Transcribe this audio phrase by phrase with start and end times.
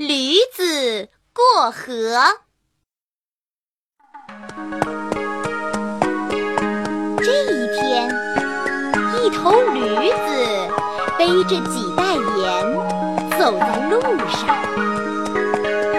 [0.00, 2.22] 驴子过河。
[7.18, 8.08] 这一天，
[9.18, 10.70] 一头驴子
[11.18, 12.64] 背着几袋盐
[13.38, 14.00] 走在路
[14.30, 14.56] 上，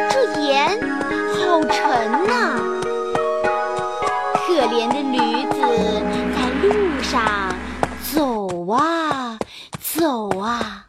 [0.09, 0.81] 这盐
[1.36, 2.57] 好沉呐！
[4.33, 5.61] 可怜的驴子
[6.33, 7.54] 在路上
[8.11, 9.38] 走啊
[9.79, 10.80] 走啊，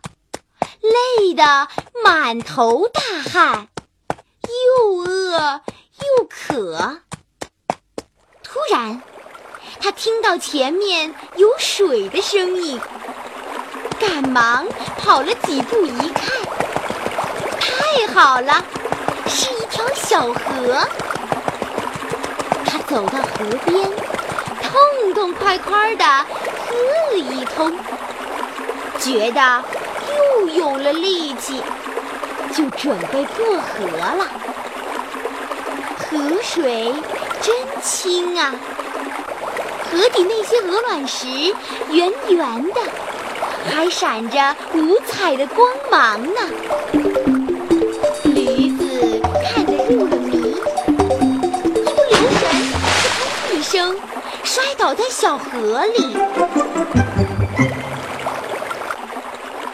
[0.92, 1.68] 累得
[2.04, 3.00] 满头大
[3.30, 3.68] 汗，
[4.76, 5.60] 又饿
[6.18, 6.98] 又渴。
[8.42, 9.02] 突然，
[9.80, 12.80] 他听到前面有水的声音，
[13.98, 14.66] 赶忙
[14.98, 16.26] 跑了几步，一看，
[17.58, 18.62] 太好了，
[19.26, 20.86] 是一条小河。
[22.66, 23.90] 他走到河边，
[24.62, 26.76] 痛痛快快地喝
[27.12, 27.78] 了一通，
[28.98, 29.64] 觉得
[30.16, 31.62] 又有了力气，
[32.54, 34.26] 就准备过河了。
[35.98, 36.92] 河水
[37.40, 38.54] 真清啊！
[39.90, 41.26] 河底那些鹅卵石
[41.90, 42.80] 圆圆的，
[43.74, 46.40] 还闪着五彩的光芒呢。
[48.24, 50.54] 驴子看得入了迷，
[50.86, 52.42] 一不留神，
[52.82, 53.08] 扑
[53.48, 53.96] 通一声
[54.44, 56.16] 摔倒在小河里。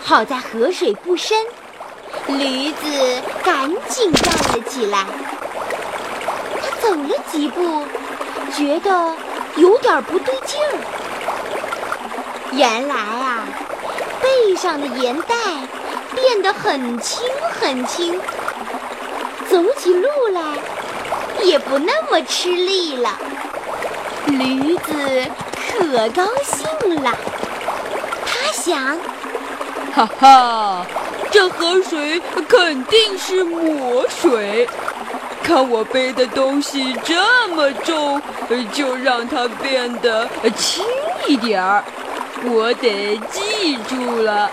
[0.08, 1.36] 好在河水不深，
[2.28, 5.04] 驴子赶紧站了起来。
[6.62, 7.84] 他走了几步，
[8.56, 9.14] 觉得
[9.56, 10.78] 有点不对劲儿。
[12.52, 13.44] 原来啊，
[14.22, 15.34] 背上的盐袋
[16.14, 17.28] 变得很轻
[17.60, 18.18] 很轻，
[19.50, 20.40] 走起路来
[21.42, 23.10] 也不那么吃力了。
[24.24, 25.26] 驴子
[25.70, 27.14] 可高兴了，
[28.24, 28.98] 他想。
[29.98, 30.86] 哈哈，
[31.28, 34.68] 这河水肯定是魔水。
[35.42, 38.22] 看我背的东西这么重，
[38.72, 40.84] 就让它变得轻
[41.26, 41.82] 一点儿。
[42.44, 44.48] 我得记住了，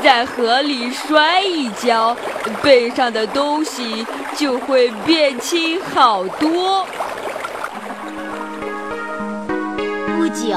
[0.00, 2.16] 在河里摔一跤，
[2.62, 4.06] 背上的东西
[4.36, 6.86] 就会变轻好多。
[10.16, 10.54] 不久，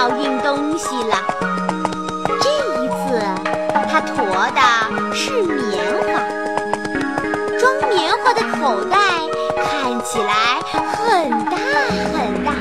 [0.00, 1.22] 要运东西了。
[2.40, 3.20] 这一次，
[3.86, 4.14] 它驮
[4.52, 6.08] 的是棉花。
[7.58, 8.96] 装棉花的口袋
[9.56, 11.54] 看起来很大
[12.14, 12.54] 很大，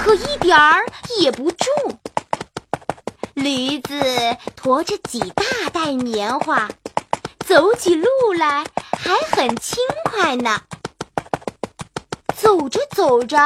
[0.00, 0.86] 可一点儿
[1.20, 1.98] 也不重。
[3.34, 4.00] 驴子
[4.54, 6.66] 驮着几大袋棉花，
[7.46, 8.64] 走起路来
[8.98, 10.62] 还很轻快呢。
[12.46, 13.36] 走着走着，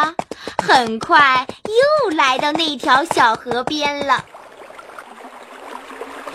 [0.62, 4.22] 很快又来到那条小河边了。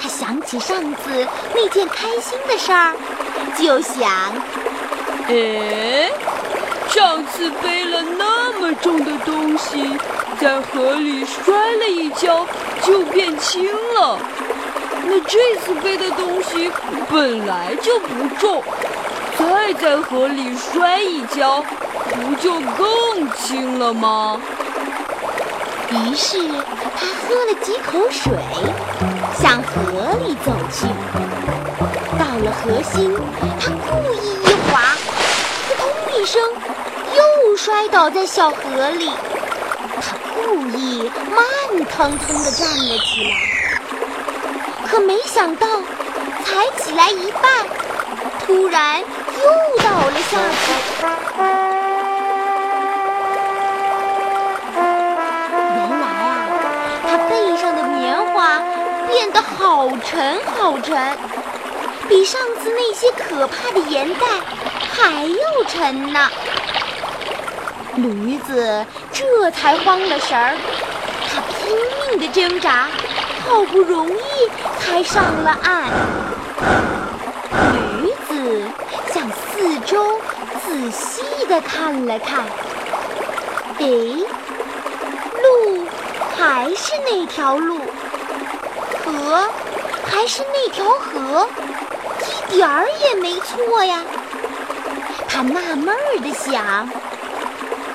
[0.01, 2.95] 他想起上次那件开心的事儿，
[3.55, 4.09] 就想：
[5.27, 6.11] 哎，
[6.89, 9.87] 上次背了那么重的东西，
[10.41, 12.47] 在河里摔了一跤
[12.81, 14.17] 就变轻了。
[15.05, 16.71] 那这次背的东西
[17.11, 18.63] 本来就不重，
[19.37, 21.63] 再在河里摔一跤，
[22.15, 24.39] 不就更轻了吗？
[25.91, 26.37] 于是
[26.97, 28.33] 他喝了几口水，
[29.39, 30.87] 向河里走去。
[32.17, 33.15] 到了河心，
[33.59, 34.95] 他故意一滑，
[35.67, 35.83] 扑通
[36.19, 36.41] 一声，
[37.13, 39.11] 又摔倒在小河里。
[40.01, 43.33] 他故意慢腾腾地站了起来，
[44.87, 45.67] 可没想到，
[46.43, 47.43] 才起来一半，
[48.45, 49.05] 突然又
[49.83, 51.74] 倒了下去。
[59.25, 61.17] 变得好沉好沉，
[62.07, 64.19] 比上次那些可怕的盐袋
[64.91, 66.29] 还要沉呢。
[67.95, 70.55] 驴子这才慌了神儿，
[71.27, 71.75] 他拼
[72.07, 72.87] 命地挣扎，
[73.43, 74.21] 好不容易
[74.79, 75.85] 才上了岸。
[77.73, 78.61] 驴子
[79.11, 80.19] 向四周
[80.63, 82.45] 仔细地看了看，
[83.79, 83.87] 哎，
[85.41, 85.87] 路
[86.37, 87.79] 还是那条路。
[89.05, 89.47] 河
[90.05, 91.47] 还是那条河，
[92.52, 94.02] 一点儿也没错呀。
[95.29, 96.90] 他纳闷儿地想：“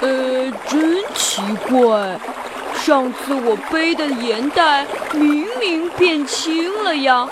[0.01, 2.19] 呃，真奇怪，
[2.85, 7.29] 上次我背的盐袋明明变轻了呀，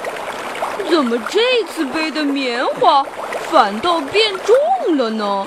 [0.90, 1.40] 怎么这
[1.72, 3.04] 次背的棉花
[3.50, 5.46] 反倒变重了呢？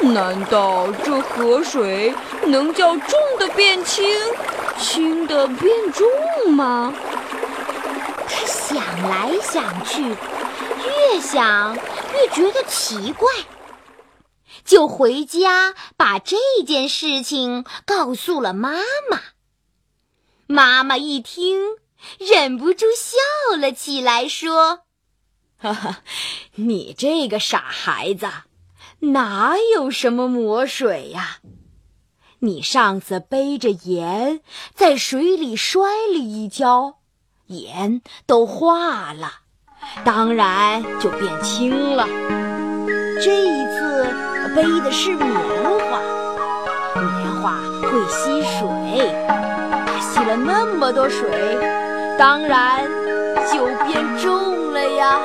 [0.00, 4.06] 难道这河水能叫重的变轻，
[4.78, 6.92] 轻的变重吗？”
[8.46, 13.28] 想来想去，越想越觉得奇怪，
[14.64, 18.78] 就回家把这件事情告诉了妈
[19.10, 19.20] 妈。
[20.46, 21.60] 妈妈一听，
[22.18, 24.82] 忍不住笑了起来，说
[25.58, 26.02] ：“哈哈，
[26.54, 28.28] 你这个傻孩子，
[29.00, 31.38] 哪有什么魔水呀？
[32.40, 34.40] 你上次背着盐
[34.74, 36.98] 在水里摔了一跤。”
[37.46, 39.30] 盐都化了，
[40.04, 42.06] 当然就变轻了。
[43.22, 44.06] 这一次
[44.54, 46.00] 背的是棉花，
[46.94, 49.14] 棉花会吸水，
[49.86, 51.28] 它吸了那么多水，
[52.18, 52.84] 当然
[53.52, 55.18] 就变重了呀。